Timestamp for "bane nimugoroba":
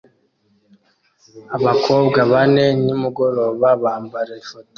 2.31-3.67